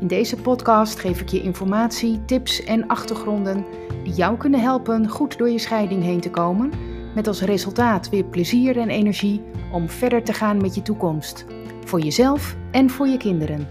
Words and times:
In 0.00 0.06
deze 0.06 0.36
podcast 0.36 0.98
geef 0.98 1.20
ik 1.20 1.28
je 1.28 1.42
informatie, 1.42 2.24
tips 2.24 2.64
en 2.64 2.86
achtergronden 2.86 3.64
die 4.04 4.12
jou 4.12 4.36
kunnen 4.36 4.60
helpen 4.60 5.08
goed 5.08 5.38
door 5.38 5.50
je 5.50 5.58
scheiding 5.58 6.02
heen 6.02 6.20
te 6.20 6.30
komen, 6.30 6.72
met 7.14 7.26
als 7.26 7.40
resultaat 7.40 8.08
weer 8.08 8.24
plezier 8.24 8.78
en 8.78 8.88
energie 8.88 9.42
om 9.72 9.88
verder 9.88 10.24
te 10.24 10.32
gaan 10.32 10.60
met 10.60 10.74
je 10.74 10.82
toekomst, 10.82 11.44
voor 11.84 12.00
jezelf 12.00 12.56
en 12.70 12.90
voor 12.90 13.06
je 13.06 13.16
kinderen. 13.16 13.68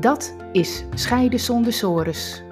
Dat 0.00 0.36
is 0.52 0.84
Scheiden 0.94 1.40
zonder 1.40 1.72
sores. 1.72 2.42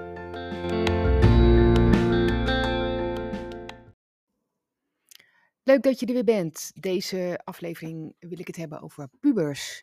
Leuk 5.62 5.82
dat 5.82 6.00
je 6.00 6.06
er 6.06 6.14
weer 6.14 6.24
bent. 6.24 6.72
Deze 6.74 7.40
aflevering 7.44 8.14
wil 8.18 8.38
ik 8.38 8.46
het 8.46 8.56
hebben 8.56 8.82
over 8.82 9.08
pubers. 9.20 9.82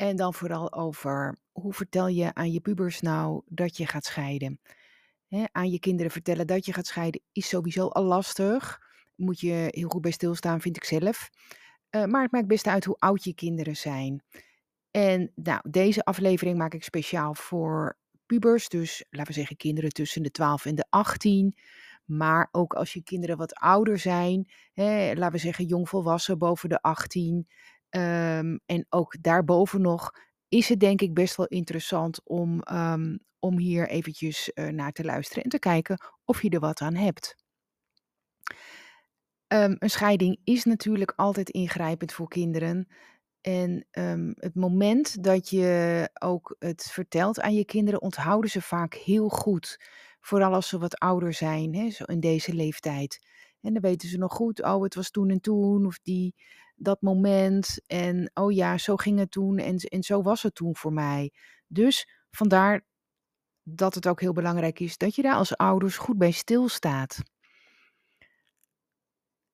En 0.00 0.16
dan 0.16 0.34
vooral 0.34 0.72
over 0.72 1.36
hoe 1.52 1.72
vertel 1.72 2.08
je 2.08 2.34
aan 2.34 2.52
je 2.52 2.60
pubers 2.60 3.00
nou 3.00 3.42
dat 3.46 3.76
je 3.76 3.86
gaat 3.86 4.04
scheiden. 4.04 4.60
Aan 5.52 5.70
je 5.70 5.78
kinderen 5.78 6.12
vertellen 6.12 6.46
dat 6.46 6.66
je 6.66 6.72
gaat 6.72 6.86
scheiden 6.86 7.20
is 7.32 7.48
sowieso 7.48 7.88
al 7.88 8.02
lastig. 8.02 8.80
Moet 9.16 9.40
je 9.40 9.68
heel 9.70 9.88
goed 9.88 10.00
bij 10.00 10.10
stilstaan, 10.10 10.60
vind 10.60 10.76
ik 10.76 10.84
zelf. 10.84 11.30
Uh, 11.90 12.04
maar 12.04 12.22
het 12.22 12.32
maakt 12.32 12.46
best 12.46 12.66
uit 12.66 12.84
hoe 12.84 12.96
oud 12.98 13.24
je 13.24 13.34
kinderen 13.34 13.76
zijn. 13.76 14.24
En 14.90 15.32
nou, 15.34 15.70
deze 15.70 16.04
aflevering 16.04 16.58
maak 16.58 16.74
ik 16.74 16.84
speciaal 16.84 17.34
voor 17.34 17.98
pubers. 18.26 18.68
Dus 18.68 19.04
laten 19.10 19.32
we 19.32 19.38
zeggen 19.38 19.56
kinderen 19.56 19.90
tussen 19.90 20.22
de 20.22 20.30
12 20.30 20.64
en 20.64 20.74
de 20.74 20.86
18. 20.88 21.54
Maar 22.04 22.48
ook 22.50 22.74
als 22.74 22.92
je 22.92 23.02
kinderen 23.02 23.36
wat 23.36 23.54
ouder 23.54 23.98
zijn, 23.98 24.50
laten 24.74 25.32
we 25.32 25.38
zeggen 25.38 25.64
jongvolwassen 25.64 26.38
boven 26.38 26.68
de 26.68 26.82
18. 26.82 27.48
Um, 27.90 28.60
en 28.66 28.86
ook 28.88 29.22
daarboven 29.22 29.80
nog 29.80 30.10
is 30.48 30.68
het 30.68 30.80
denk 30.80 31.00
ik 31.00 31.14
best 31.14 31.36
wel 31.36 31.46
interessant 31.46 32.20
om, 32.24 32.62
um, 32.72 33.18
om 33.38 33.58
hier 33.58 33.88
eventjes 33.88 34.50
uh, 34.54 34.68
naar 34.68 34.92
te 34.92 35.04
luisteren 35.04 35.42
en 35.42 35.50
te 35.50 35.58
kijken 35.58 36.02
of 36.24 36.42
je 36.42 36.50
er 36.50 36.60
wat 36.60 36.80
aan 36.80 36.94
hebt. 36.94 37.34
Um, 39.52 39.76
een 39.78 39.90
scheiding 39.90 40.40
is 40.44 40.64
natuurlijk 40.64 41.12
altijd 41.16 41.50
ingrijpend 41.50 42.12
voor 42.12 42.28
kinderen. 42.28 42.88
En 43.40 43.86
het 44.34 44.54
moment 44.54 45.24
dat 45.24 45.48
je 45.48 46.08
ook 46.20 46.56
het 46.58 46.82
vertelt 46.82 47.40
aan 47.40 47.54
je 47.54 47.64
kinderen, 47.64 48.02
onthouden 48.02 48.50
ze 48.50 48.62
vaak 48.62 48.94
heel 48.94 49.28
goed. 49.28 49.80
Vooral 50.20 50.54
als 50.54 50.68
ze 50.68 50.78
wat 50.78 50.98
ouder 50.98 51.32
zijn, 51.32 51.74
hè, 51.74 51.90
zo 51.90 52.04
in 52.04 52.20
deze 52.20 52.54
leeftijd. 52.54 53.18
En 53.60 53.72
dan 53.72 53.82
weten 53.82 54.08
ze 54.08 54.18
nog 54.18 54.32
goed, 54.32 54.62
oh, 54.62 54.82
het 54.82 54.94
was 54.94 55.10
toen 55.10 55.30
en 55.30 55.40
toen, 55.40 55.86
of 55.86 55.98
die, 56.02 56.34
dat 56.76 57.02
moment. 57.02 57.80
En 57.86 58.30
oh 58.34 58.52
ja, 58.52 58.78
zo 58.78 58.96
ging 58.96 59.18
het 59.18 59.30
toen 59.30 59.58
en, 59.58 59.76
en 59.76 60.02
zo 60.02 60.22
was 60.22 60.42
het 60.42 60.54
toen 60.54 60.76
voor 60.76 60.92
mij. 60.92 61.32
Dus 61.66 62.08
vandaar 62.30 62.84
dat 63.62 63.94
het 63.94 64.08
ook 64.08 64.20
heel 64.20 64.32
belangrijk 64.32 64.80
is 64.80 64.96
dat 64.96 65.14
je 65.14 65.22
daar 65.22 65.34
als 65.34 65.56
ouders 65.56 65.96
goed 65.96 66.18
bij 66.18 66.30
stilstaat. 66.30 67.22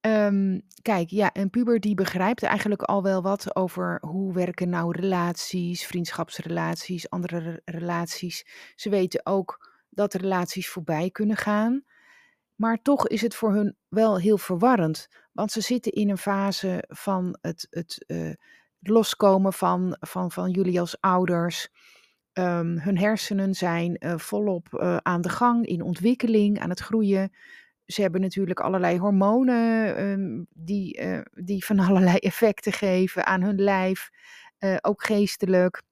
Um, 0.00 0.62
kijk, 0.82 1.10
ja, 1.10 1.30
een 1.32 1.50
puber 1.50 1.80
die 1.80 1.94
begrijpt 1.94 2.42
eigenlijk 2.42 2.82
al 2.82 3.02
wel 3.02 3.22
wat 3.22 3.56
over 3.56 3.98
hoe 4.00 4.32
werken 4.32 4.68
nou 4.68 5.00
relaties, 5.00 5.86
vriendschapsrelaties, 5.86 7.10
andere 7.10 7.62
relaties. 7.64 8.46
Ze 8.74 8.90
weten 8.90 9.26
ook 9.26 9.70
dat 9.90 10.14
relaties 10.14 10.68
voorbij 10.68 11.10
kunnen 11.10 11.36
gaan. 11.36 11.84
Maar 12.56 12.82
toch 12.82 13.08
is 13.08 13.20
het 13.20 13.34
voor 13.34 13.52
hun 13.52 13.76
wel 13.88 14.18
heel 14.18 14.38
verwarrend. 14.38 15.08
Want 15.32 15.52
ze 15.52 15.60
zitten 15.60 15.92
in 15.92 16.10
een 16.10 16.18
fase 16.18 16.84
van 16.88 17.38
het, 17.40 17.66
het 17.70 18.04
uh, 18.06 18.32
loskomen 18.80 19.52
van, 19.52 19.96
van, 20.00 20.30
van 20.32 20.50
jullie 20.50 20.80
als 20.80 21.00
ouders. 21.00 21.68
Um, 22.32 22.78
hun 22.78 22.98
hersenen 22.98 23.54
zijn 23.54 23.96
uh, 23.98 24.18
volop 24.18 24.68
uh, 24.72 24.96
aan 24.96 25.20
de 25.20 25.28
gang, 25.28 25.66
in 25.66 25.82
ontwikkeling, 25.82 26.60
aan 26.60 26.70
het 26.70 26.80
groeien. 26.80 27.32
Ze 27.86 28.02
hebben 28.02 28.20
natuurlijk 28.20 28.60
allerlei 28.60 28.98
hormonen 28.98 30.02
um, 30.02 30.46
die, 30.50 31.00
die 31.32 31.64
van 31.64 31.78
allerlei 31.88 32.16
effecten 32.16 32.72
geven 32.72 33.26
aan 33.26 33.42
hun 33.42 33.60
lijf, 33.62 34.10
ook 34.80 35.04
geestelijk. 35.04 35.82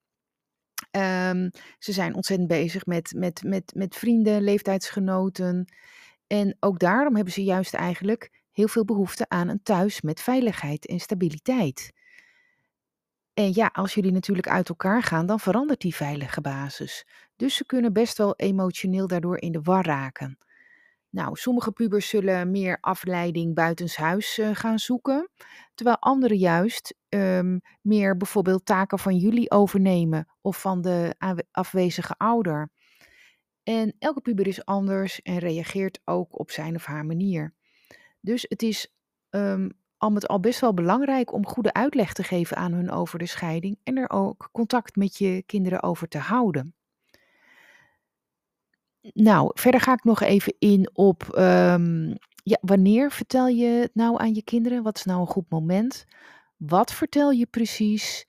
Um, 0.90 1.50
ze 1.78 1.92
zijn 1.92 2.14
ontzettend 2.14 2.48
bezig 2.48 2.86
met, 2.86 3.12
met, 3.16 3.42
met, 3.42 3.72
met 3.74 3.96
vrienden, 3.96 4.42
leeftijdsgenoten. 4.42 5.66
En 6.26 6.56
ook 6.60 6.78
daarom 6.78 7.14
hebben 7.14 7.32
ze 7.32 7.44
juist 7.44 7.74
eigenlijk 7.74 8.42
heel 8.52 8.68
veel 8.68 8.84
behoefte 8.84 9.28
aan 9.28 9.48
een 9.48 9.62
thuis 9.62 10.00
met 10.00 10.20
veiligheid 10.20 10.86
en 10.86 11.00
stabiliteit. 11.00 11.92
En 13.34 13.50
ja, 13.54 13.70
als 13.72 13.94
jullie 13.94 14.12
natuurlijk 14.12 14.48
uit 14.48 14.68
elkaar 14.68 15.02
gaan, 15.02 15.26
dan 15.26 15.40
verandert 15.40 15.80
die 15.80 15.94
veilige 15.94 16.40
basis. 16.40 17.06
Dus 17.36 17.54
ze 17.54 17.66
kunnen 17.66 17.92
best 17.92 18.18
wel 18.18 18.36
emotioneel 18.36 19.06
daardoor 19.06 19.40
in 19.40 19.52
de 19.52 19.62
war 19.62 19.84
raken. 19.84 20.38
Nou, 21.10 21.36
sommige 21.36 21.72
pubers 21.72 22.08
zullen 22.08 22.50
meer 22.50 22.78
afleiding 22.80 23.54
buitenshuis 23.54 24.38
uh, 24.38 24.50
gaan 24.52 24.78
zoeken, 24.78 25.30
terwijl 25.74 25.98
anderen 25.98 26.36
juist 26.36 26.94
um, 27.08 27.60
meer 27.82 28.16
bijvoorbeeld 28.16 28.66
taken 28.66 28.98
van 28.98 29.16
jullie 29.16 29.50
overnemen 29.50 30.28
of 30.40 30.60
van 30.60 30.80
de 30.80 31.14
afwezige 31.50 32.14
ouder. 32.16 32.70
En 33.64 33.94
elke 33.98 34.20
puber 34.20 34.46
is 34.46 34.64
anders 34.64 35.22
en 35.22 35.38
reageert 35.38 36.00
ook 36.04 36.38
op 36.38 36.50
zijn 36.50 36.74
of 36.74 36.84
haar 36.84 37.06
manier. 37.06 37.54
Dus 38.20 38.46
het 38.48 38.62
is 38.62 38.94
um, 39.30 39.70
al 39.96 40.10
met 40.10 40.28
al 40.28 40.40
best 40.40 40.60
wel 40.60 40.74
belangrijk 40.74 41.32
om 41.32 41.46
goede 41.46 41.72
uitleg 41.72 42.12
te 42.12 42.22
geven 42.22 42.56
aan 42.56 42.72
hun 42.72 42.90
over 42.90 43.18
de 43.18 43.26
scheiding 43.26 43.78
en 43.82 43.96
er 43.96 44.10
ook 44.10 44.48
contact 44.52 44.96
met 44.96 45.18
je 45.18 45.42
kinderen 45.46 45.82
over 45.82 46.08
te 46.08 46.18
houden. 46.18 46.74
Nou, 49.12 49.50
verder 49.54 49.80
ga 49.80 49.92
ik 49.92 50.04
nog 50.04 50.20
even 50.20 50.54
in 50.58 50.90
op 50.92 51.36
um, 51.38 52.16
ja, 52.42 52.58
wanneer 52.60 53.10
vertel 53.10 53.46
je 53.46 53.66
het 53.66 53.94
nou 53.94 54.20
aan 54.20 54.34
je 54.34 54.42
kinderen? 54.42 54.82
Wat 54.82 54.96
is 54.96 55.04
nou 55.04 55.20
een 55.20 55.26
goed 55.26 55.50
moment? 55.50 56.04
Wat 56.56 56.92
vertel 56.92 57.30
je 57.30 57.46
precies? 57.46 58.26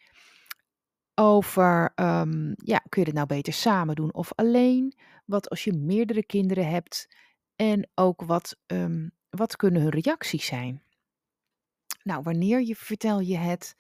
Over, 1.16 1.92
um, 1.96 2.54
ja, 2.56 2.78
kun 2.90 3.02
je 3.02 3.08
het 3.08 3.14
nou 3.14 3.28
beter 3.28 3.54
samen 3.54 3.96
doen 3.96 4.14
of 4.14 4.32
alleen? 4.36 4.94
Wat 5.26 5.50
als 5.50 5.64
je 5.64 5.74
meerdere 5.74 6.26
kinderen 6.26 6.70
hebt? 6.70 7.08
En 7.56 7.90
ook 7.96 8.22
wat, 8.22 8.58
um, 8.66 9.12
wat 9.30 9.56
kunnen 9.56 9.82
hun 9.82 10.02
reacties 10.02 10.46
zijn? 10.46 10.84
Nou, 12.04 12.24
wanneer 12.24 12.62
je 12.62 12.76
vertel 12.76 13.20
je 13.20 13.38
het? 13.38 13.76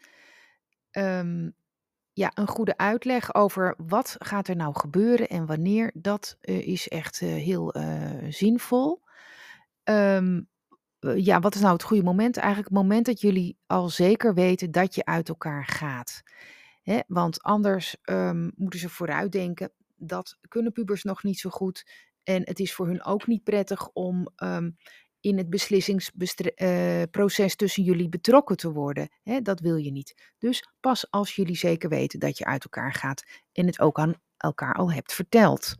Um, 0.91 1.55
ja, 2.13 2.31
een 2.33 2.47
goede 2.47 2.77
uitleg 2.77 3.35
over 3.35 3.75
wat 3.77 4.15
gaat 4.19 4.47
er 4.47 4.55
nou 4.55 4.79
gebeuren 4.79 5.27
en 5.29 5.45
wanneer, 5.45 5.91
dat 5.93 6.37
uh, 6.41 6.67
is 6.67 6.87
echt 6.87 7.21
uh, 7.21 7.29
heel 7.29 7.77
uh, 7.77 8.11
zinvol. 8.29 9.01
Um, 9.83 10.49
ja, 10.99 11.39
wat 11.39 11.55
is 11.55 11.61
nou 11.61 11.73
het 11.73 11.83
goede 11.83 12.03
moment? 12.03 12.37
Eigenlijk 12.37 12.67
het 12.69 12.77
moment 12.77 13.05
dat 13.05 13.21
jullie 13.21 13.57
al 13.65 13.89
zeker 13.89 14.33
weten 14.33 14.71
dat 14.71 14.95
je 14.95 15.05
uit 15.05 15.29
elkaar 15.29 15.65
gaat. 15.65 16.23
Want 17.07 17.43
anders 17.43 17.95
moeten 18.55 18.79
ze 18.79 18.89
vooruitdenken. 18.89 19.71
Dat 19.95 20.37
kunnen 20.47 20.71
pubers 20.71 21.03
nog 21.03 21.23
niet 21.23 21.39
zo 21.39 21.49
goed. 21.49 21.85
En 22.23 22.41
het 22.45 22.59
is 22.59 22.73
voor 22.73 22.87
hun 22.87 23.03
ook 23.03 23.27
niet 23.27 23.43
prettig 23.43 23.89
om 23.89 24.29
um, 24.43 24.77
in 25.19 25.37
het 25.37 25.49
beslissingsproces 25.49 27.51
uh, 27.51 27.57
tussen 27.57 27.83
jullie 27.83 28.09
betrokken 28.09 28.57
te 28.57 28.71
worden. 28.71 29.09
Hè? 29.23 29.41
Dat 29.41 29.59
wil 29.59 29.75
je 29.75 29.91
niet. 29.91 30.33
Dus 30.37 30.69
pas 30.79 31.11
als 31.11 31.35
jullie 31.35 31.55
zeker 31.55 31.89
weten 31.89 32.19
dat 32.19 32.37
je 32.37 32.45
uit 32.45 32.63
elkaar 32.63 32.93
gaat 32.93 33.23
en 33.51 33.65
het 33.65 33.79
ook 33.79 33.99
aan 33.99 34.13
elkaar 34.37 34.75
al 34.75 34.91
hebt 34.91 35.13
verteld. 35.13 35.75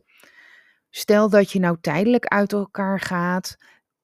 Stel 0.90 1.30
dat 1.30 1.52
je 1.52 1.58
nou 1.58 1.76
tijdelijk 1.80 2.26
uit 2.26 2.52
elkaar 2.52 3.00
gaat 3.00 3.56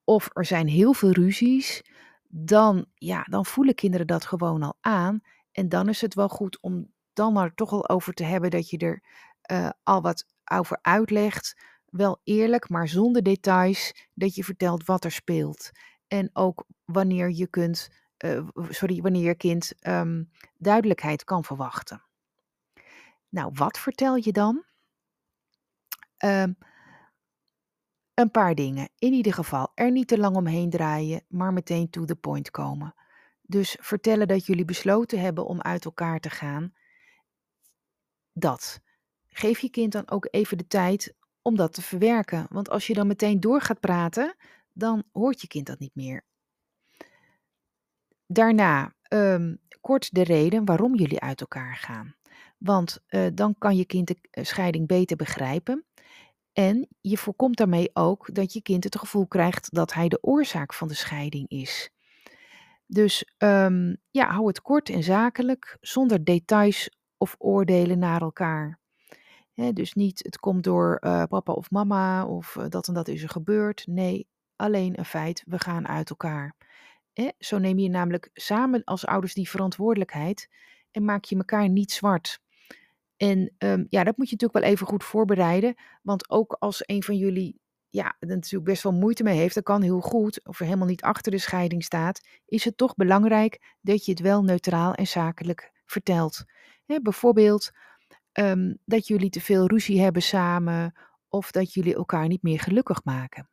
of 0.05 0.31
er 0.33 0.45
zijn 0.45 0.69
heel 0.69 0.93
veel 0.93 1.11
ruzies, 1.11 1.83
dan, 2.29 2.87
ja, 2.95 3.23
dan 3.23 3.47
voelen 3.47 3.75
kinderen 3.75 4.07
dat 4.07 4.25
gewoon 4.25 4.63
al 4.63 4.77
aan. 4.81 5.21
En 5.53 5.69
dan 5.69 5.89
is 5.89 6.01
het 6.01 6.15
wel 6.15 6.29
goed 6.29 6.59
om 6.61 6.93
dan 7.13 7.37
er 7.37 7.55
toch 7.55 7.73
al 7.73 7.89
over 7.89 8.15
te 8.15 8.25
hebben 8.25 8.51
dat 8.51 8.71
je 8.71 8.79
er 8.79 9.03
uh, 9.51 9.71
al 9.83 10.03
wat 10.03 10.27
over 10.45 10.79
uitlegt. 10.83 11.57
Wel 11.85 12.21
eerlijk, 12.25 12.69
maar 12.69 12.89
zonder 12.89 13.23
details, 13.23 14.09
dat 14.15 14.35
je 14.35 14.45
vertelt 14.45 14.85
wat 14.85 15.05
er 15.05 15.13
speelt. 15.13 15.71
En 16.09 16.31
ook 16.33 16.65
wanneer 16.85 17.31
je 17.31 17.47
kunt, 17.47 17.89
uh, 18.25 18.49
sorry, 18.69 19.01
wanneer 19.01 19.37
kind 19.37 19.73
um, 19.87 20.31
duidelijkheid 20.57 21.25
kan 21.25 21.45
verwachten. 21.45 22.03
Nou, 23.29 23.51
wat 23.55 23.79
vertel 23.79 24.17
je 24.17 24.33
dan? 24.33 24.65
Um, 26.19 26.57
Een 28.15 28.31
paar 28.31 28.55
dingen. 28.55 28.89
In 28.99 29.13
ieder 29.13 29.35
geval, 29.35 29.73
er 29.75 29.91
niet 29.91 30.09
te 30.09 30.19
lang 30.19 30.37
omheen 30.37 30.71
draaien, 30.71 31.25
maar 31.29 31.53
meteen 31.53 31.91
to 31.91 32.05
the 32.05 32.17
point 32.17 32.51
komen. 32.51 32.95
Dus 33.43 33.77
vertellen 33.81 34.29
dat 34.29 34.47
jullie 34.47 34.65
besloten 34.65 35.21
hebben 35.21 35.47
om 35.47 35.61
uit 35.61 35.85
elkaar 35.85 36.21
te 36.21 36.31
gaan. 36.31 36.75
Dat. 38.33 38.81
Geef 39.33 39.59
je 39.59 39.71
kind 39.71 39.93
dan 39.93 40.11
ook 40.11 40.29
even 40.31 40.59
de 40.59 40.67
tijd 40.67 41.15
om 41.43 41.57
dat 41.57 41.73
te 41.73 41.83
verwerken. 41.83 42.47
Want 42.51 42.71
als 42.71 42.87
je 42.87 42.95
dan 42.95 43.07
meteen 43.07 43.41
door 43.41 43.61
gaat 43.61 43.81
praten, 43.81 44.37
dan 44.73 45.05
hoort 45.13 45.41
je 45.41 45.47
kind 45.47 45.67
dat 45.67 45.79
niet 45.79 45.95
meer. 45.95 46.25
Daarna, 48.27 48.95
ehm, 49.03 49.55
kort 49.81 50.15
de 50.15 50.23
reden 50.25 50.65
waarom 50.65 50.97
jullie 50.97 51.21
uit 51.21 51.41
elkaar 51.41 51.77
gaan. 51.77 52.15
Want 52.59 52.99
uh, 53.09 53.27
dan 53.35 53.55
kan 53.59 53.77
je 53.77 53.85
kind 53.85 54.07
de 54.07 54.17
eh, 54.31 54.45
scheiding 54.45 54.87
beter 54.87 55.17
begrijpen. 55.17 55.85
En 56.53 56.89
je 57.01 57.19
voorkomt 57.19 57.57
daarmee 57.57 57.91
ook 57.93 58.35
dat 58.35 58.53
je 58.53 58.63
kind 58.63 58.85
het 58.85 58.99
gevoel 58.99 59.27
krijgt 59.27 59.75
dat 59.75 59.93
hij 59.93 60.09
de 60.09 60.23
oorzaak 60.23 60.75
van 60.75 60.89
de 60.89 60.95
scheiding 60.95 61.49
is. 61.49 61.91
Dus 62.87 63.35
um, 63.39 63.97
ja, 64.11 64.31
hou 64.31 64.47
het 64.47 64.63
kort 64.63 64.89
en 64.89 65.03
zakelijk, 65.03 65.77
zonder 65.81 66.25
details 66.25 66.91
of 67.17 67.35
oordelen 67.39 67.99
naar 67.99 68.21
elkaar. 68.21 68.82
Dus 69.55 69.93
niet 69.93 70.23
het 70.25 70.39
komt 70.39 70.65
door 70.65 70.99
uh, 71.01 71.25
papa 71.25 71.53
of 71.53 71.71
mama 71.71 72.27
of 72.27 72.55
uh, 72.55 72.65
dat 72.69 72.89
en 72.89 72.95
dat 72.95 73.09
is 73.09 73.23
er 73.23 73.29
gebeurd. 73.29 73.87
Nee, 73.87 74.29
alleen 74.57 74.99
een 74.99 75.05
feit, 75.05 75.43
we 75.47 75.59
gaan 75.59 75.89
uit 75.89 76.11
elkaar. 76.11 76.55
zo 77.39 77.59
neem 77.59 77.79
je 77.79 77.89
namelijk 77.89 78.31
samen 78.33 78.85
als 78.85 79.07
ouders 79.07 79.35
die 79.35 79.49
verantwoordelijkheid 79.49 80.49
en 80.91 81.05
maak 81.05 81.25
je 81.25 81.37
elkaar 81.37 81.69
niet 81.69 81.93
zwart. 81.93 82.41
En 83.17 83.55
um, 83.59 83.87
ja, 83.89 84.05
dat 84.05 84.17
moet 84.17 84.29
je 84.29 84.33
natuurlijk 84.33 84.65
wel 84.65 84.73
even 84.73 84.87
goed 84.87 85.05
voorbereiden. 85.05 85.75
Want 86.03 86.31
ook 86.31 86.57
als 86.59 86.83
een 86.87 87.03
van 87.03 87.17
jullie 87.17 87.61
ja, 87.89 88.17
er 88.19 88.29
natuurlijk 88.29 88.65
best 88.65 88.83
wel 88.83 88.93
moeite 88.93 89.23
mee 89.23 89.39
heeft, 89.39 89.55
dat 89.55 89.65
kan 89.65 89.83
heel 89.83 90.01
goed, 90.01 90.47
of 90.47 90.59
er 90.61 90.65
helemaal 90.65 90.87
niet 90.87 91.03
achter 91.03 91.33
de 91.33 91.39
scheiding 91.39 91.85
staat, 91.85 92.21
is 92.47 92.65
het 92.65 92.77
toch 92.77 92.95
belangrijk 92.95 93.77
dat 93.81 94.05
je 94.05 94.11
het 94.11 94.21
wel 94.21 94.43
neutraal 94.43 94.95
en 94.95 95.07
zakelijk 95.07 95.73
vertelt. 95.87 96.45
bijvoorbeeld 97.03 97.71
um, 98.33 98.79
dat 98.85 99.07
jullie 99.07 99.31
te 99.31 99.41
veel 99.41 99.67
ruzie 99.67 100.01
hebben 100.01 100.23
samen, 100.23 100.95
of 101.29 101.51
dat 101.51 101.75
jullie 101.75 101.95
elkaar 101.95 102.29
niet 102.29 102.43
meer 102.43 102.61
gelukkig 102.61 103.05
maken. 103.05 103.49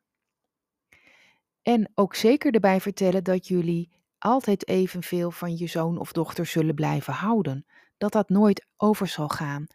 En 1.62 1.90
ook 1.94 2.14
zeker 2.14 2.54
erbij 2.54 2.80
vertellen 2.80 3.24
dat 3.24 3.48
jullie 3.48 3.90
altijd 4.18 4.68
evenveel 4.68 5.30
van 5.30 5.56
je 5.56 5.66
zoon 5.66 5.98
of 5.98 6.12
dochter 6.12 6.46
zullen 6.46 6.74
blijven 6.74 7.12
houden. 7.12 7.66
Dat 7.98 8.12
dat 8.12 8.28
nooit 8.28 8.66
over 8.76 9.06
zal 9.06 9.28
gaan. 9.28 9.66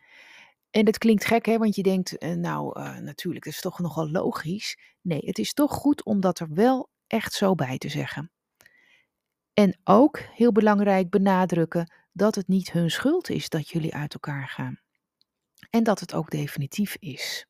En 0.69 0.85
dat 0.85 0.97
klinkt 0.97 1.25
gek, 1.25 1.45
hè, 1.45 1.57
want 1.57 1.75
je 1.75 1.83
denkt, 1.83 2.23
uh, 2.23 2.33
nou, 2.33 2.79
uh, 2.79 2.97
natuurlijk, 2.97 3.45
dat 3.45 3.53
is 3.53 3.61
toch 3.61 3.79
nogal 3.79 4.09
logisch. 4.09 4.77
Nee, 5.01 5.19
het 5.25 5.37
is 5.37 5.53
toch 5.53 5.71
goed 5.71 6.03
om 6.03 6.19
dat 6.19 6.39
er 6.39 6.53
wel 6.53 6.89
echt 7.07 7.33
zo 7.33 7.55
bij 7.55 7.77
te 7.77 7.89
zeggen. 7.89 8.31
En 9.53 9.79
ook 9.83 10.19
heel 10.19 10.51
belangrijk 10.51 11.09
benadrukken 11.09 11.93
dat 12.11 12.35
het 12.35 12.47
niet 12.47 12.71
hun 12.71 12.91
schuld 12.91 13.29
is 13.29 13.49
dat 13.49 13.69
jullie 13.69 13.93
uit 13.93 14.13
elkaar 14.13 14.47
gaan. 14.47 14.79
En 15.69 15.83
dat 15.83 15.99
het 15.99 16.13
ook 16.13 16.29
definitief 16.29 16.95
is. 16.99 17.47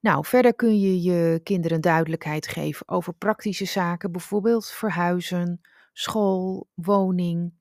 Nou, 0.00 0.24
verder 0.24 0.54
kun 0.54 0.80
je 0.80 1.02
je 1.02 1.40
kinderen 1.42 1.80
duidelijkheid 1.80 2.48
geven 2.48 2.88
over 2.88 3.14
praktische 3.14 3.64
zaken, 3.64 4.12
bijvoorbeeld 4.12 4.66
verhuizen, 4.66 5.60
school, 5.92 6.68
woning. 6.74 7.52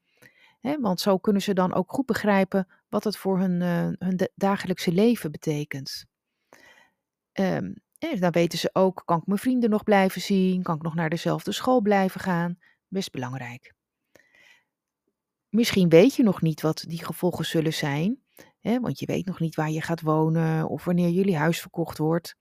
Want 0.62 1.00
zo 1.00 1.18
kunnen 1.18 1.42
ze 1.42 1.54
dan 1.54 1.74
ook 1.74 1.92
goed 1.92 2.06
begrijpen 2.06 2.68
wat 2.90 3.04
het 3.04 3.18
voor 3.18 3.40
hun, 3.40 3.62
uh, 3.62 4.08
hun 4.08 4.30
dagelijkse 4.36 4.92
leven 4.92 5.32
betekent. 5.32 6.06
Um, 7.34 7.74
dan 8.20 8.32
weten 8.32 8.60
ze 8.60 8.70
ook, 8.74 9.02
kan 9.06 9.18
ik 9.18 9.26
mijn 9.26 9.40
vrienden 9.40 9.70
nog 9.70 9.84
blijven 9.84 10.22
zien? 10.22 10.64
Kan 10.64 10.76
ik 10.76 10.82
nog 10.82 10.96
naar 10.96 11.10
dezelfde 11.10 11.52
school 11.52 11.82
blijven 11.82 12.22
gaan? 12.22 12.60
Best 12.88 13.12
belangrijk. 13.12 13.74
Misschien 15.50 15.90
weet 15.90 16.16
je 16.16 16.24
nog 16.24 16.42
niet 16.42 16.62
wat 16.62 16.84
die 16.88 17.06
gevolgen 17.06 17.46
zullen 17.46 17.74
zijn, 17.74 18.22
hè, 18.62 18.80
want 18.80 19.00
je 19.00 19.06
weet 19.06 19.26
nog 19.26 19.40
niet 19.40 19.56
waar 19.56 19.72
je 19.72 19.82
gaat 19.82 20.02
wonen 20.02 20.68
of 20.68 20.86
wanneer 20.86 21.10
jullie 21.10 21.38
huis 21.38 21.60
verkocht 21.60 21.98
wordt. 21.98 22.36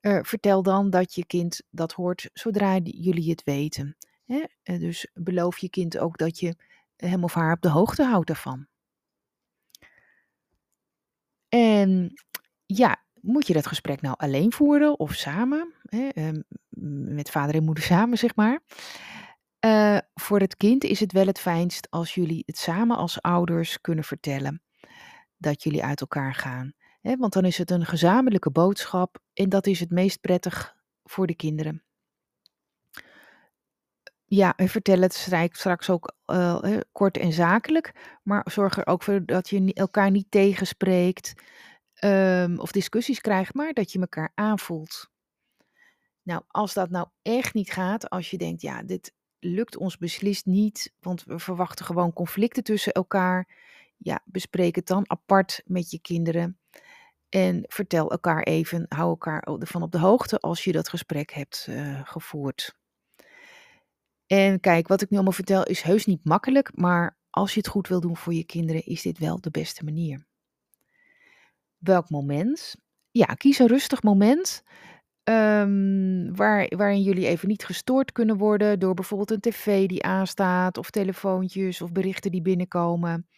Uh, 0.00 0.18
vertel 0.22 0.62
dan 0.62 0.90
dat 0.90 1.14
je 1.14 1.26
kind 1.26 1.62
dat 1.70 1.92
hoort 1.92 2.30
zodra 2.32 2.78
jullie 2.82 3.30
het 3.30 3.44
weten. 3.44 3.96
Hè? 4.24 4.44
Uh, 4.64 4.80
dus 4.80 5.10
beloof 5.14 5.58
je 5.58 5.70
kind 5.70 5.98
ook 5.98 6.18
dat 6.18 6.38
je 6.38 6.56
hem 6.96 7.24
of 7.24 7.34
haar 7.34 7.52
op 7.52 7.60
de 7.60 7.68
hoogte 7.68 8.04
houdt 8.04 8.26
daarvan. 8.26 8.66
En 11.48 12.12
ja, 12.66 13.04
moet 13.20 13.46
je 13.46 13.52
dat 13.52 13.66
gesprek 13.66 14.00
nou 14.00 14.14
alleen 14.18 14.52
voeren 14.52 14.98
of 14.98 15.14
samen? 15.14 15.74
Hè, 15.82 16.08
ehm, 16.08 16.40
met 17.14 17.30
vader 17.30 17.54
en 17.54 17.64
moeder 17.64 17.84
samen, 17.84 18.18
zeg 18.18 18.34
maar. 18.34 18.60
Uh, 19.64 19.98
voor 20.14 20.40
het 20.40 20.56
kind 20.56 20.84
is 20.84 21.00
het 21.00 21.12
wel 21.12 21.26
het 21.26 21.40
fijnst 21.40 21.90
als 21.90 22.14
jullie 22.14 22.42
het 22.46 22.58
samen 22.58 22.96
als 22.96 23.22
ouders 23.22 23.80
kunnen 23.80 24.04
vertellen 24.04 24.65
dat 25.36 25.62
jullie 25.62 25.84
uit 25.84 26.00
elkaar 26.00 26.34
gaan. 26.34 26.74
Want 27.00 27.32
dan 27.32 27.44
is 27.44 27.58
het 27.58 27.70
een 27.70 27.86
gezamenlijke 27.86 28.50
boodschap 28.50 29.18
en 29.32 29.48
dat 29.48 29.66
is 29.66 29.80
het 29.80 29.90
meest 29.90 30.20
prettig 30.20 30.76
voor 31.04 31.26
de 31.26 31.36
kinderen. 31.36 31.82
Ja, 34.24 34.56
en 34.56 34.68
vertel 34.68 35.00
het 35.00 35.28
straks 35.52 35.90
ook 35.90 36.14
uh, 36.26 36.78
kort 36.92 37.16
en 37.16 37.32
zakelijk, 37.32 38.18
maar 38.22 38.46
zorg 38.50 38.76
er 38.76 38.86
ook 38.86 39.02
voor 39.02 39.24
dat 39.24 39.48
je 39.48 39.72
elkaar 39.74 40.10
niet 40.10 40.30
tegenspreekt 40.30 41.34
um, 42.04 42.58
of 42.58 42.70
discussies 42.70 43.20
krijgt, 43.20 43.54
maar 43.54 43.72
dat 43.72 43.92
je 43.92 44.00
elkaar 44.00 44.32
aanvoelt. 44.34 45.10
Nou, 46.22 46.42
als 46.48 46.74
dat 46.74 46.90
nou 46.90 47.08
echt 47.22 47.54
niet 47.54 47.72
gaat, 47.72 48.10
als 48.10 48.30
je 48.30 48.38
denkt, 48.38 48.62
ja, 48.62 48.82
dit 48.82 49.14
lukt 49.38 49.76
ons 49.76 49.98
beslist 49.98 50.46
niet, 50.46 50.94
want 51.00 51.24
we 51.24 51.38
verwachten 51.38 51.84
gewoon 51.84 52.12
conflicten 52.12 52.64
tussen 52.64 52.92
elkaar, 52.92 53.48
ja, 53.96 54.22
bespreek 54.24 54.74
het 54.74 54.86
dan 54.86 55.10
apart 55.10 55.62
met 55.64 55.90
je 55.90 56.00
kinderen. 56.00 56.58
En 57.28 57.64
vertel 57.68 58.10
elkaar 58.10 58.42
even, 58.42 58.86
hou 58.88 59.08
elkaar 59.08 59.42
ervan 59.42 59.82
op 59.82 59.92
de 59.92 59.98
hoogte 59.98 60.38
als 60.38 60.64
je 60.64 60.72
dat 60.72 60.88
gesprek 60.88 61.32
hebt 61.32 61.66
uh, 61.70 62.00
gevoerd. 62.04 62.76
En 64.26 64.60
kijk, 64.60 64.88
wat 64.88 65.02
ik 65.02 65.10
nu 65.10 65.16
allemaal 65.16 65.32
vertel 65.34 65.64
is 65.64 65.82
heus 65.82 66.06
niet 66.06 66.24
makkelijk, 66.24 66.70
maar 66.74 67.18
als 67.30 67.52
je 67.54 67.58
het 67.58 67.68
goed 67.68 67.88
wil 67.88 68.00
doen 68.00 68.16
voor 68.16 68.34
je 68.34 68.44
kinderen, 68.44 68.86
is 68.86 69.02
dit 69.02 69.18
wel 69.18 69.40
de 69.40 69.50
beste 69.50 69.84
manier. 69.84 70.26
Welk 71.78 72.10
moment? 72.10 72.76
Ja, 73.10 73.24
kies 73.24 73.58
een 73.58 73.66
rustig 73.66 74.02
moment 74.02 74.62
um, 75.28 76.36
waar, 76.36 76.72
waarin 76.76 77.02
jullie 77.02 77.26
even 77.26 77.48
niet 77.48 77.64
gestoord 77.64 78.12
kunnen 78.12 78.36
worden 78.36 78.78
door 78.78 78.94
bijvoorbeeld 78.94 79.30
een 79.30 79.40
tv 79.40 79.88
die 79.88 80.02
aanstaat, 80.02 80.78
of 80.78 80.90
telefoontjes 80.90 81.82
of 81.82 81.92
berichten 81.92 82.30
die 82.30 82.42
binnenkomen. 82.42 83.28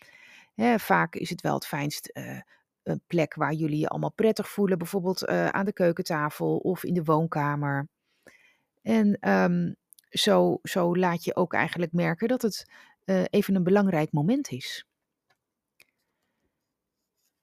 Vaak 0.77 1.15
is 1.15 1.31
het 1.31 1.41
wel 1.41 1.55
het 1.55 1.67
fijnst 1.67 2.11
uh, 2.13 2.41
een 2.83 3.01
plek 3.07 3.35
waar 3.35 3.53
jullie 3.53 3.79
je 3.79 3.89
allemaal 3.89 4.13
prettig 4.13 4.49
voelen, 4.49 4.79
bijvoorbeeld 4.79 5.29
uh, 5.29 5.49
aan 5.49 5.65
de 5.65 5.73
keukentafel 5.73 6.57
of 6.57 6.85
in 6.85 6.95
de 6.95 7.05
woonkamer. 7.05 7.89
En 8.83 9.31
um, 9.31 9.77
zo, 10.09 10.59
zo 10.63 10.97
laat 10.97 11.25
je 11.25 11.37
ook 11.37 11.53
eigenlijk 11.53 11.93
merken 11.93 12.29
dat 12.29 12.43
het 12.43 12.71
uh, 13.05 13.25
even 13.31 13.55
een 13.55 13.63
belangrijk 13.63 14.13
moment 14.13 14.51
is. 14.51 14.87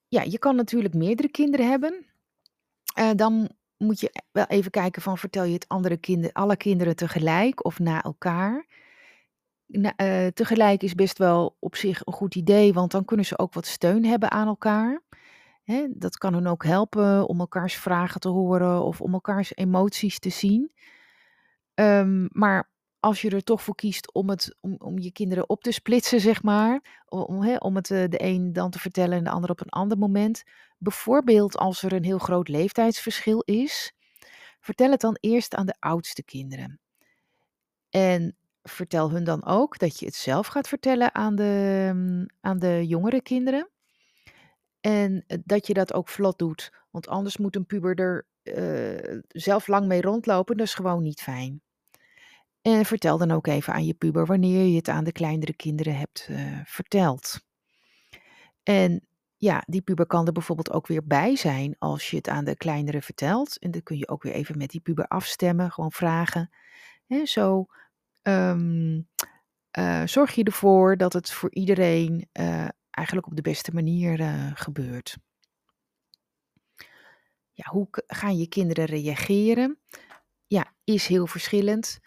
Ja, 0.08 0.22
je 0.22 0.40
kan 0.40 0.56
natuurlijk 0.56 0.94
meerdere 0.94 1.30
kinderen 1.30 1.70
hebben. 1.70 2.06
Dan 3.16 3.50
moet 3.78 4.00
je 4.00 4.22
wel 4.32 4.46
even 4.46 4.72
kijken 4.72 5.02
van 5.02 5.18
vertel 5.18 5.44
je 5.44 5.54
het 5.54 5.68
andere 5.68 5.98
kinderen, 5.98 6.34
alle 6.34 6.58
kinderen 6.58 6.96
tegelijk 6.96 7.66
of 7.66 7.80
na 7.80 8.04
elkaar. 8.04 8.66
Uh, 9.68 10.28
tegelijk 10.28 10.84
is 10.84 10.96
best 10.96 11.18
wel 11.18 11.58
op 11.60 11.76
zich 11.76 12.06
een 12.06 12.14
goed 12.14 12.36
idee, 12.36 12.74
want 12.74 12.92
dan 12.92 13.06
kunnen 13.06 13.26
ze 13.26 13.38
ook 13.38 13.54
wat 13.54 13.66
steun 13.66 14.06
hebben 14.06 14.32
aan 14.32 14.48
elkaar. 14.48 15.02
Hè, 15.64 15.88
dat 15.90 16.18
kan 16.18 16.34
hen 16.34 16.48
ook 16.48 16.64
helpen 16.64 17.28
om 17.28 17.40
elkaars 17.40 17.76
vragen 17.76 18.20
te 18.20 18.30
horen 18.30 18.84
of 18.84 19.02
om 19.02 19.14
elkaars 19.14 19.56
emoties 19.56 20.20
te 20.20 20.30
zien. 20.30 20.72
Um, 21.74 22.30
maar 22.32 22.70
als 23.00 23.22
je 23.22 23.30
er 23.30 23.44
toch 23.44 23.64
voor 23.64 23.76
kiest 23.76 24.14
om, 24.14 24.30
het, 24.30 24.56
om, 24.62 24.76
om 24.78 25.00
je 25.00 25.12
kinderen 25.12 25.50
op 25.50 25.64
te 25.64 25.72
splitsen, 25.72 26.20
zeg 26.20 26.44
maar, 26.44 27.04
om, 27.60 27.76
het 27.76 27.90
uh, 27.90 28.08
de 28.10 28.24
een 28.24 28.54
dan 28.54 28.70
te 28.70 28.80
vertellen 28.80 29.18
en 29.18 29.24
de 29.24 29.30
ander 29.30 29.50
op 29.50 29.62
een 29.62 29.70
ander 29.70 29.98
moment. 29.98 30.44
Bijvoorbeeld 30.78 31.58
als 31.58 31.84
er 31.84 31.94
een 31.94 32.04
heel 32.04 32.18
groot 32.18 32.48
leeftijdsverschil 32.48 33.42
is, 33.42 33.94
vertel 34.60 34.92
het 34.92 35.02
dan 35.02 35.18
eerst 35.20 35.56
aan 35.56 35.66
de 35.66 35.76
oudste 35.80 36.24
kinderen. 36.24 36.80
En 37.90 38.36
vertel 38.70 39.12
hun 39.12 39.24
dan 39.24 39.46
ook 39.46 39.78
dat 39.80 40.00
je 40.00 40.06
het 40.06 40.16
zelf 40.16 40.48
gaat 40.48 40.68
vertellen 40.68 41.16
aan 41.16 41.36
de, 41.36 41.92
mm, 41.94 42.26
aan 42.42 42.60
de 42.60 42.88
jongere 42.88 43.22
kinderen. 43.22 43.70
En 44.82 45.24
eh, 45.28 45.38
dat 45.44 45.68
je 45.68 45.74
dat 45.74 45.94
ook 45.94 46.10
vlot 46.10 46.38
doet. 46.40 46.74
Want 46.92 47.08
anders 47.08 47.38
moet 47.38 47.56
een 47.56 47.66
puber 47.66 47.96
er 47.96 48.26
uh, 48.44 49.22
zelf 49.28 49.68
lang 49.68 49.88
mee 49.88 50.02
rondlopen. 50.02 50.58
Dat 50.58 50.66
is 50.66 50.74
gewoon 50.74 51.04
niet 51.04 51.22
fijn. 51.22 51.62
En 52.62 52.86
vertel 52.86 53.18
dan 53.18 53.32
ook 53.32 53.48
even 53.48 53.74
aan 53.74 53.86
je 53.86 53.94
puber 53.94 54.26
wanneer 54.26 54.66
je 54.66 54.76
het 54.76 54.90
aan 54.90 55.04
de 55.04 55.12
kleinere 55.12 55.56
kinderen 55.56 55.98
hebt 55.98 56.28
uh, 56.32 56.60
verteld. 56.66 57.40
En 58.64 59.08
ja, 59.38 59.64
die 59.68 59.82
puber 59.82 60.06
kan 60.06 60.26
er 60.26 60.32
bijvoorbeeld 60.32 60.72
ook 60.72 60.88
weer 60.88 61.06
bij 61.08 61.36
zijn 61.36 61.76
als 61.80 62.10
je 62.10 62.18
het 62.18 62.28
aan 62.28 62.46
de 62.46 62.58
kleinere 62.58 63.02
vertelt. 63.02 63.60
En 63.60 63.72
dan 63.72 63.84
kun 63.84 63.98
je 63.98 64.08
ook 64.08 64.24
weer 64.24 64.34
even 64.34 64.58
met 64.58 64.70
die 64.70 64.82
puber 64.82 65.08
afstemmen, 65.08 65.72
gewoon 65.72 65.92
vragen. 65.92 66.50
Hè, 67.08 67.26
zo 67.26 67.66
ehm, 68.26 69.02
eh, 69.72 70.02
zorg 70.06 70.36
je 70.36 70.44
ervoor 70.44 70.98
dat 70.98 71.14
het 71.14 71.32
voor 71.32 71.54
iedereen 71.54 72.30
uh, 72.34 72.68
eigenlijk 72.92 73.28
op 73.28 73.36
de 73.36 73.42
beste 73.42 73.72
manier 73.74 74.20
uh, 74.20 74.52
gebeurt. 74.54 75.18
Ja, 77.52 77.70
hoe 77.70 77.88
gaan 77.92 78.38
je 78.38 78.48
kinderen 78.48 78.86
reageren? 78.86 79.80
Ja, 80.48 80.74
is 80.84 81.08
heel 81.08 81.28
verschillend. 81.28 82.00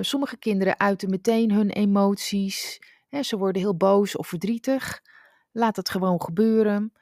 sommige 0.00 0.36
kinderen 0.36 0.78
uiten 0.78 1.10
meteen 1.10 1.52
hun 1.52 1.70
emoties. 1.70 2.78
Hè, 3.08 3.22
ze 3.22 3.36
worden 3.36 3.62
heel 3.62 3.76
boos 3.76 4.16
of 4.16 4.26
verdrietig. 4.26 5.02
Laat 5.52 5.76
het 5.76 5.90
gewoon 5.90 6.22
gebeuren. 6.22 6.92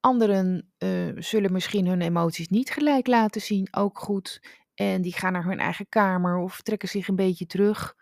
Anderen 0.00 0.72
zullen 1.18 1.52
misschien 1.52 1.86
hun 1.86 2.00
emoties 2.00 2.48
niet 2.48 2.70
gelijk 2.70 3.06
laten 3.06 3.40
zien, 3.40 3.68
ook 3.70 3.98
goed. 3.98 4.40
En 4.74 5.02
die 5.02 5.12
gaan 5.12 5.32
naar 5.32 5.44
hun 5.44 5.58
eigen 5.58 5.88
kamer 5.88 6.36
of 6.36 6.60
trekken 6.60 6.88
zich 6.88 7.08
een 7.08 7.16
beetje 7.16 7.46
terug. 7.46 7.96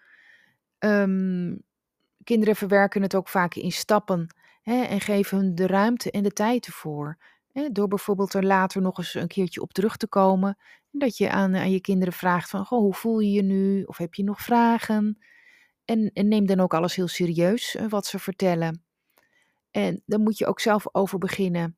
Um, 0.78 1.62
kinderen 2.24 2.56
verwerken 2.56 3.02
het 3.02 3.14
ook 3.14 3.28
vaak 3.28 3.54
in 3.54 3.72
stappen 3.72 4.34
hè, 4.62 4.82
en 4.82 5.00
geven 5.00 5.38
hun 5.38 5.54
de 5.54 5.66
ruimte 5.66 6.10
en 6.10 6.22
de 6.22 6.32
tijd 6.32 6.66
ervoor. 6.66 7.18
Hè, 7.52 7.68
door 7.68 7.88
bijvoorbeeld 7.88 8.34
er 8.34 8.44
later 8.44 8.82
nog 8.82 8.98
eens 8.98 9.14
een 9.14 9.26
keertje 9.26 9.60
op 9.60 9.72
terug 9.72 9.96
te 9.96 10.08
komen. 10.08 10.58
Dat 10.90 11.16
je 11.16 11.30
aan, 11.30 11.56
aan 11.56 11.70
je 11.70 11.80
kinderen 11.80 12.14
vraagt 12.14 12.50
van, 12.50 12.64
goh, 12.64 12.78
hoe 12.78 12.94
voel 12.94 13.18
je 13.18 13.32
je 13.32 13.42
nu? 13.42 13.82
Of 13.82 13.96
heb 13.96 14.14
je 14.14 14.24
nog 14.24 14.40
vragen? 14.40 15.18
En, 15.84 16.10
en 16.12 16.28
neem 16.28 16.46
dan 16.46 16.60
ook 16.60 16.74
alles 16.74 16.94
heel 16.94 17.08
serieus 17.08 17.74
uh, 17.74 17.88
wat 17.88 18.06
ze 18.06 18.18
vertellen. 18.18 18.82
En 19.70 20.02
daar 20.06 20.20
moet 20.20 20.38
je 20.38 20.46
ook 20.46 20.60
zelf 20.60 20.94
over 20.94 21.18
beginnen. 21.18 21.76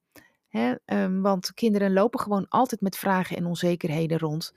Hè? 0.49 0.75
Um, 0.87 1.23
want 1.23 1.55
kinderen 1.55 1.93
lopen 1.93 2.21
gewoon 2.21 2.49
altijd 2.49 2.81
met 2.81 2.97
vragen 2.97 3.37
en 3.37 3.47
onzekerheden 3.47 4.19
rond. 4.19 4.55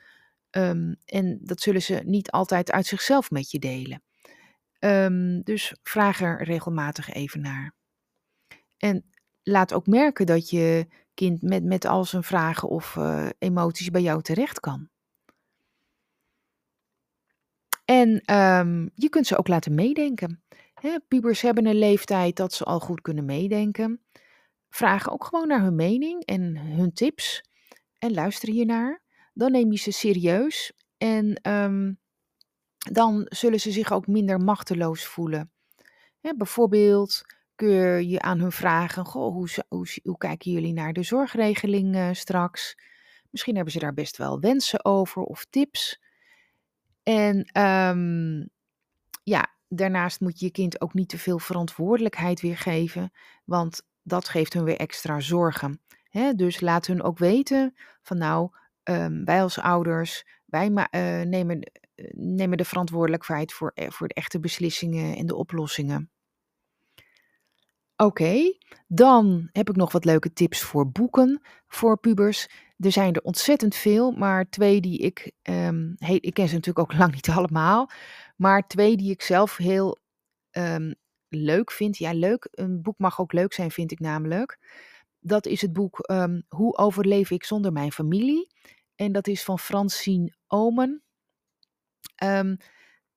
Um, 0.57 0.95
en 1.05 1.39
dat 1.41 1.61
zullen 1.61 1.81
ze 1.81 2.01
niet 2.05 2.31
altijd 2.31 2.71
uit 2.71 2.85
zichzelf 2.85 3.31
met 3.31 3.51
je 3.51 3.59
delen. 3.59 4.03
Um, 4.79 5.41
dus 5.41 5.75
vraag 5.83 6.21
er 6.21 6.43
regelmatig 6.43 7.13
even 7.13 7.41
naar. 7.41 7.75
En 8.77 9.09
laat 9.43 9.73
ook 9.73 9.87
merken 9.87 10.25
dat 10.25 10.49
je 10.49 10.87
kind 11.13 11.41
met, 11.41 11.63
met 11.63 11.85
al 11.85 12.05
zijn 12.05 12.23
vragen 12.23 12.69
of 12.69 12.95
uh, 12.95 13.29
emoties 13.39 13.89
bij 13.89 14.01
jou 14.01 14.21
terecht 14.21 14.59
kan. 14.59 14.89
En 17.85 18.09
je 18.95 19.09
kunt 19.09 19.27
ze 19.27 19.37
ook 19.37 19.47
laten 19.47 19.75
meedenken. 19.75 20.43
Hè, 20.73 20.99
pubers 21.07 21.41
hebben 21.41 21.65
een 21.65 21.79
leeftijd 21.79 22.35
dat 22.35 22.53
ze 22.53 22.63
al 22.63 22.79
goed 22.79 23.01
kunnen 23.01 23.25
meedenken. 23.25 24.01
Vraag 24.69 25.11
ook 25.11 25.23
gewoon 25.23 25.47
naar 25.47 25.61
hun 25.61 25.75
mening 25.75 26.25
en 26.25 26.57
hun 26.57 26.93
tips. 26.93 27.43
En 27.97 28.13
luister 28.13 28.49
hiernaar. 28.49 29.05
Dan 29.37 29.51
neem 29.51 29.71
je 29.71 29.77
ze 29.77 29.91
serieus. 29.91 30.71
En 30.97 31.51
um, 31.51 31.99
dan 32.91 33.25
zullen 33.29 33.59
ze 33.59 33.71
zich 33.71 33.91
ook 33.91 34.07
minder 34.07 34.39
machteloos 34.39 35.05
voelen. 35.05 35.51
Bijvoorbeeld 36.21 37.21
kun 37.55 38.09
je 38.09 38.21
aan 38.21 38.39
hun 38.39 38.51
vragen: 38.51 39.05
Goh, 39.05 39.33
hoe, 39.33 39.49
hoe, 40.03 40.17
kijken 40.17 40.51
jullie 40.51 40.73
naar 40.73 40.93
de 40.93 41.03
zorgregeling 41.03 41.95
uh, 41.95 42.09
straks? 42.11 42.77
Misschien 43.29 43.55
hebben 43.55 43.73
ze 43.73 43.79
daar 43.79 43.93
best 43.93 44.17
wel 44.17 44.39
wensen 44.39 44.85
over 44.85 45.21
of 45.21 45.45
tips. 45.49 46.01
En 47.03 47.61
um, 47.61 48.49
ja, 49.23 49.55
daarnaast 49.67 50.19
moet 50.19 50.39
je 50.39 50.45
je 50.45 50.51
kind 50.51 50.81
ook 50.81 50.93
niet 50.93 51.09
te 51.09 51.17
veel 51.17 51.39
verantwoordelijkheid 51.39 52.41
weer 52.41 52.57
geven, 52.57 53.11
want 53.45 53.81
dat 54.03 54.29
geeft 54.29 54.53
hun 54.53 54.63
weer 54.63 54.77
extra 54.77 55.19
zorgen. 55.19 55.81
Dus 56.35 56.61
laat 56.61 56.85
hun 56.85 57.01
ook 57.01 57.17
weten 57.17 57.75
van 58.01 58.17
nou, 58.17 58.49
um, 58.89 59.25
wij 59.25 59.41
als 59.41 59.59
ouders, 59.59 60.25
wij 60.45 60.69
uh, 60.69 61.21
nemen, 61.21 61.71
uh, 61.95 62.05
nemen 62.15 62.57
de 62.57 62.65
verantwoordelijkheid 62.65 63.53
voor, 63.53 63.71
uh, 63.75 63.89
voor 63.89 64.07
de 64.07 64.13
echte 64.13 64.39
beslissingen 64.39 65.15
en 65.15 65.25
de 65.25 65.35
oplossingen. 65.35 66.11
Oké, 67.95 68.53
dan 68.87 69.49
heb 69.51 69.69
ik 69.69 69.75
nog 69.75 69.91
wat 69.91 70.05
leuke 70.05 70.33
tips 70.33 70.61
voor 70.61 70.91
boeken 70.91 71.41
voor 71.67 71.99
pubers. 71.99 72.47
Er 72.77 72.91
zijn 72.91 73.13
er 73.13 73.21
ontzettend 73.21 73.75
veel, 73.75 74.11
maar 74.11 74.49
twee 74.49 74.81
die 74.81 74.97
ik, 74.97 75.31
um, 75.43 75.95
ik 75.97 76.33
ken 76.33 76.47
ze 76.47 76.53
natuurlijk 76.53 76.91
ook 76.91 76.97
lang 76.99 77.13
niet 77.13 77.29
allemaal, 77.29 77.89
maar 78.35 78.67
twee 78.67 78.97
die 78.97 79.11
ik 79.11 79.21
zelf 79.21 79.57
heel 79.57 79.97
um, 80.51 80.95
leuk 81.27 81.71
vind. 81.71 81.97
Ja, 81.97 82.13
leuk. 82.13 82.47
Een 82.51 82.81
boek 82.81 82.97
mag 82.97 83.19
ook 83.19 83.33
leuk 83.33 83.53
zijn, 83.53 83.71
vind 83.71 83.91
ik 83.91 83.99
namelijk. 83.99 84.59
Dat 85.19 85.45
is 85.45 85.61
het 85.61 85.73
boek 85.73 86.09
Hoe 86.47 86.77
overleef 86.77 87.31
ik 87.31 87.43
zonder 87.43 87.71
mijn 87.71 87.91
familie? 87.91 88.47
En 88.97 89.11
dat 89.11 89.27
is 89.27 89.43
van 89.43 89.59
Francine 89.59 90.33
Omen. 90.47 91.03
Um, 92.23 92.57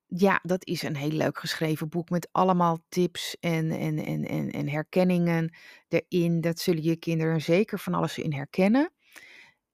ja, 0.06 0.40
dat 0.42 0.66
is 0.66 0.82
een 0.82 0.96
heel 0.96 1.10
leuk 1.10 1.38
geschreven 1.38 1.88
boek 1.88 2.10
met 2.10 2.28
allemaal 2.32 2.78
tips 2.88 3.36
en, 3.40 3.70
en, 3.70 3.98
en, 3.98 4.24
en, 4.24 4.50
en 4.50 4.68
herkenningen 4.68 5.54
erin. 5.88 6.40
Dat 6.40 6.58
zullen 6.58 6.82
je 6.82 6.96
kinderen 6.96 7.40
zeker 7.40 7.78
van 7.78 7.94
alles 7.94 8.18
in 8.18 8.32
herkennen. 8.32 8.92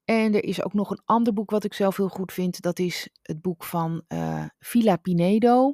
En 0.05 0.35
er 0.35 0.45
is 0.45 0.63
ook 0.63 0.73
nog 0.73 0.91
een 0.91 1.03
ander 1.05 1.33
boek 1.33 1.51
wat 1.51 1.65
ik 1.65 1.75
zelf 1.75 1.97
heel 1.97 2.09
goed 2.09 2.33
vind. 2.33 2.61
Dat 2.61 2.79
is 2.79 3.09
het 3.23 3.41
boek 3.41 3.65
van 3.65 4.03
uh, 4.09 4.45
Villa 4.59 4.97
Pinedo. 4.97 5.73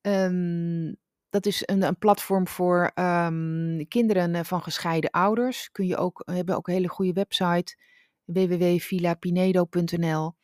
Um, 0.00 0.96
dat 1.30 1.46
is 1.46 1.62
een, 1.64 1.82
een 1.82 1.98
platform 1.98 2.48
voor 2.48 2.90
um, 2.94 3.88
kinderen 3.88 4.34
eh, 4.34 4.44
van 4.44 4.62
gescheiden 4.62 5.10
ouders. 5.10 5.70
Kun 5.72 5.86
je 5.86 5.96
ook, 5.96 6.22
hebben 6.24 6.56
ook 6.56 6.68
een 6.68 6.74
hele 6.74 6.88
goede 6.88 7.12
website 7.12 7.76
www.villapinedo.nl. 8.32 10.34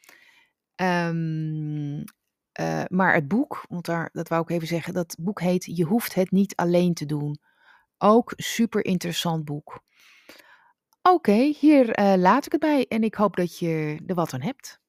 Ehm, 0.74 2.02
uh, 2.60 2.82
maar 2.88 3.14
het 3.14 3.28
boek, 3.28 3.64
want 3.68 3.84
daar, 3.84 4.08
dat 4.12 4.28
wou 4.28 4.42
ik 4.42 4.50
even 4.50 4.66
zeggen, 4.66 4.94
dat 4.94 5.16
boek 5.20 5.40
heet 5.40 5.64
Je 5.64 5.84
hoeft 5.84 6.14
het 6.14 6.30
niet 6.30 6.56
alleen 6.56 6.94
te 6.94 7.06
doen. 7.06 7.38
Ook 7.98 8.32
super 8.36 8.84
interessant 8.84 9.44
boek. 9.44 9.80
Oké, 11.02 11.52
hier 11.58 11.98
uh, 11.98 12.14
laat 12.16 12.46
ik 12.46 12.52
het 12.52 12.60
bij 12.60 12.86
en 12.88 13.02
ik 13.02 13.14
hoop 13.14 13.36
dat 13.36 13.58
je 13.58 14.02
er 14.06 14.14
wat 14.14 14.32
aan 14.32 14.40
hebt. 14.40 14.80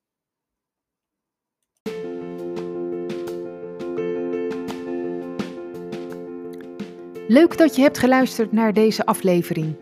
Leuk 7.27 7.57
dat 7.57 7.75
je 7.75 7.81
hebt 7.81 7.97
geluisterd 7.97 8.51
naar 8.51 8.73
deze 8.73 9.05
aflevering. 9.05 9.75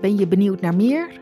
Ben 0.00 0.16
je 0.16 0.28
benieuwd 0.28 0.60
naar 0.60 0.76
meer? 0.76 1.21